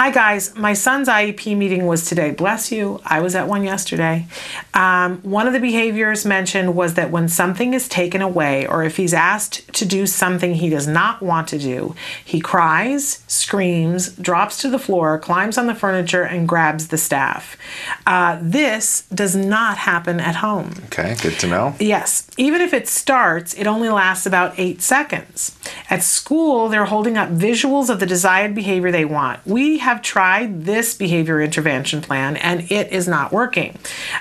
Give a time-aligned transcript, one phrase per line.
[0.00, 0.56] Hi, guys.
[0.56, 2.30] My son's IEP meeting was today.
[2.30, 3.02] Bless you.
[3.04, 4.26] I was at one yesterday.
[4.72, 8.96] Um, one of the behaviors mentioned was that when something is taken away or if
[8.96, 11.94] he's asked to do something he does not want to do,
[12.24, 17.58] he cries, screams, drops to the floor, climbs on the furniture, and grabs the staff.
[18.06, 20.72] Uh, this does not happen at home.
[20.86, 21.74] Okay, good to know.
[21.78, 22.26] Yes.
[22.38, 25.54] Even if it starts, it only lasts about eight seconds.
[25.90, 29.44] At school, they're holding up visuals of the desired behavior they want.
[29.44, 33.78] We have tried this behavior intervention plan and it is not working.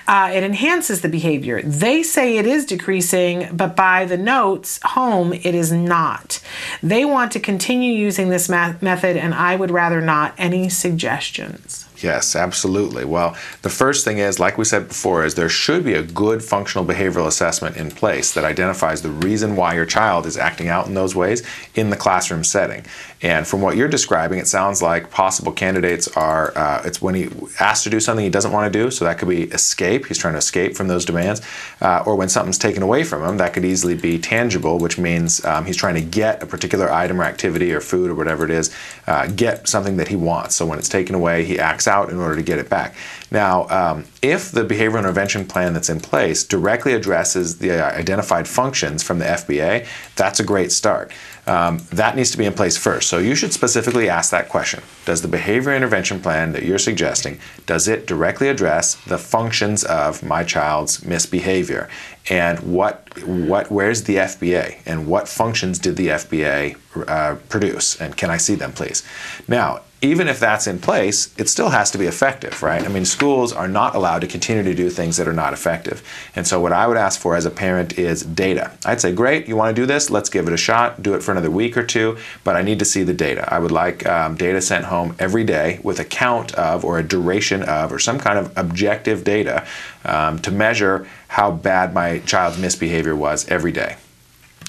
[0.08, 1.62] Uh, it enhances the behavior.
[1.62, 6.42] They say it is decreasing, but by the notes home, it is not.
[6.82, 10.34] They want to continue using this method, and I would rather not.
[10.38, 11.89] Any suggestions?
[12.02, 13.04] Yes, absolutely.
[13.04, 16.44] Well, the first thing is, like we said before, is there should be a good
[16.44, 20.88] functional behavioral assessment in place that identifies the reason why your child is acting out
[20.88, 22.86] in those ways in the classroom setting.
[23.22, 27.30] And from what you're describing, it sounds like possible candidates are uh, it's when he
[27.60, 30.06] asked to do something he doesn't want to do, so that could be escape.
[30.06, 31.42] He's trying to escape from those demands,
[31.82, 35.44] uh, or when something's taken away from him, that could easily be tangible, which means
[35.44, 38.52] um, he's trying to get a particular item or activity or food or whatever it
[38.52, 38.74] is,
[39.08, 40.56] uh, get something that he wants.
[40.56, 42.96] So when it's taken away, he acts out in order to get it back.
[43.32, 49.04] Now, um, if the behavioral intervention plan that's in place directly addresses the identified functions
[49.04, 51.12] from the FBA, that's a great start.
[51.48, 53.10] Um, that needs to be in place first.
[53.10, 54.84] So you should specifically ask that question.
[55.06, 60.22] Does the behavior intervention plan that you're suggesting, does it directly address the functions of
[60.22, 61.90] my child's misbehavior?
[62.30, 64.82] And what, what, where's the FBA?
[64.86, 68.00] And what functions did the FBA uh, produce?
[68.00, 69.04] And can I see them, please?
[69.48, 72.84] Now, even if that's in place, it still has to be effective, right?
[72.84, 76.02] I mean, schools are not allowed to continue to do things that are not effective.
[76.36, 78.72] And so, what I would ask for as a parent is data.
[78.86, 80.10] I'd say, great, you want to do this?
[80.10, 82.80] Let's give it a shot, do it for another week or two, but I need
[82.80, 83.52] to see the data.
[83.54, 87.04] I would like um, data sent home every day with a count of, or a
[87.04, 89.68] duration of, or some kind of objective data
[90.06, 93.98] um, to measure how bad my child's misbehavior was every day.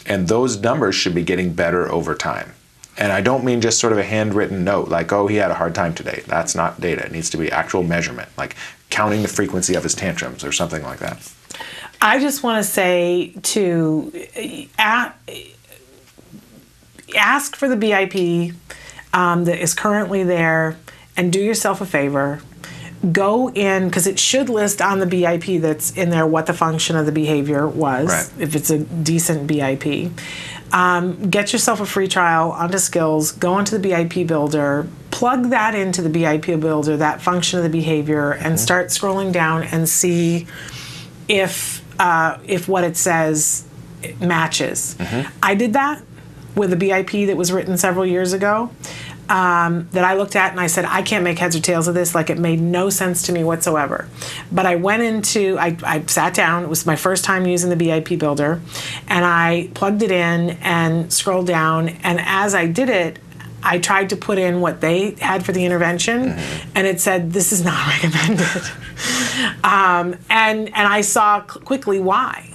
[0.07, 2.53] And those numbers should be getting better over time.
[3.01, 5.55] And I don't mean just sort of a handwritten note like, oh, he had a
[5.55, 6.23] hard time today.
[6.27, 7.07] That's not data.
[7.07, 8.57] It needs to be actual measurement, like
[8.91, 11.33] counting the frequency of his tantrums or something like that.
[12.03, 14.13] I just want to say to
[17.17, 18.55] ask for the BIP
[19.15, 20.77] um, that is currently there
[21.17, 22.43] and do yourself a favor.
[23.13, 26.97] Go in because it should list on the BIP that's in there what the function
[26.97, 28.31] of the behavior was, Right.
[28.39, 30.11] if it's a decent BIP.
[30.73, 35.75] Um, get yourself a free trial onto skills, go into the BIP builder, plug that
[35.75, 40.47] into the BIP builder, that function of the behavior, and start scrolling down and see
[41.27, 43.65] if uh, if what it says
[44.21, 44.97] matches.
[45.43, 46.03] I did that
[46.55, 48.71] with a BIP that was written several years ago.
[49.31, 51.95] Um, that I looked at and I said, I can't make heads or tails of
[51.95, 52.17] this.
[52.17, 54.09] Like it made no sense to me whatsoever.
[54.51, 56.65] But I went into, I, I sat down.
[56.65, 58.61] It was my first time using the BIP builder,
[59.07, 61.91] and I plugged it in and scrolled down.
[62.03, 63.21] And as I did it,
[63.63, 66.31] I tried to put in what they had for the intervention,
[66.75, 68.63] and it said this is not recommended.
[69.63, 72.51] um, and and I saw cl- quickly why,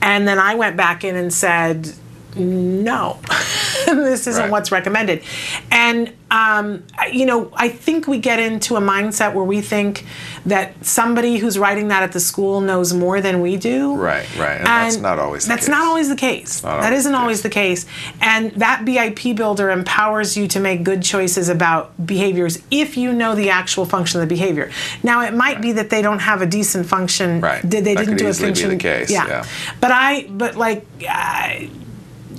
[0.00, 1.92] and then I went back in and said,
[2.36, 3.18] no,
[3.86, 4.50] this isn't Right.
[4.50, 5.22] what's recommended.
[5.70, 10.06] And um, you know, I think we get into a mindset where we think
[10.46, 13.96] that somebody who's writing that at the school knows more than we do.
[13.96, 14.58] Right, right.
[14.58, 15.56] And that's not always the case.
[15.56, 15.70] That's case.
[15.72, 16.60] not always the case.
[16.60, 17.84] That isn't the always the case.
[18.20, 23.34] And that BIP builder empowers you to make good choices about behaviors if you know
[23.34, 24.70] the actual function of the behavior.
[25.02, 27.40] Now, it might be that they don't have a decent function.
[27.40, 27.68] Right.
[27.68, 28.70] Did they That didn't do a easily be function?
[28.70, 29.44] the case, yeah.
[29.80, 31.70] But I, but like, I,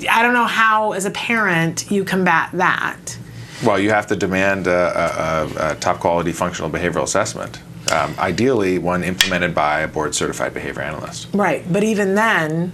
[0.09, 3.18] I don't know how as a parent you combat that.
[3.63, 7.62] Well, you have to demand a, a, a, top quality functional behavioral assessment.
[7.91, 11.28] Um, ideally, one implemented by a board certified behavior analyst.
[11.34, 12.72] Right, but even then,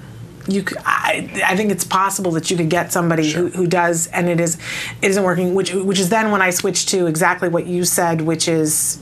[0.48, 4.08] you c I I think it's possible that you could get somebody who, who does,
[4.08, 4.58] and it is
[5.02, 5.56] it isn't working.
[5.56, 9.00] Which which is then when I switch to exactly what you said, which is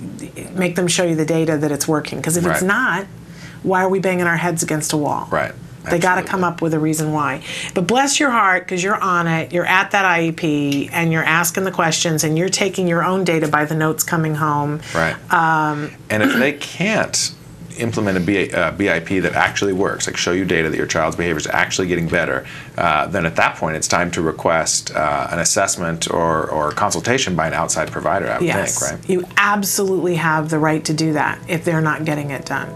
[0.55, 2.17] make them show you the data that it's working.
[2.19, 3.05] Because if it's not,
[3.63, 5.27] why are we banging our heads against a wall?
[5.29, 5.53] Right.
[5.89, 7.43] They got to come up with a reason why.
[7.73, 9.53] But bless your heart because you're on it.
[9.53, 13.47] You're at that IEP and you're asking the questions and you're taking your own data
[13.47, 14.81] by the notes coming home.
[14.93, 15.15] Right.
[15.33, 17.33] Um, and if they can't
[17.77, 21.17] implement a B- uh, BIP that actually works, like show you data that your child's
[21.17, 22.45] behavior is actually getting better,
[22.77, 27.35] uh, then at that point it's time to request uh, an assessment or, or consultation
[27.35, 29.09] by an outside provider, I would Yes, think, right?
[29.09, 32.73] you absolutely have the right to do that if they're not getting it done.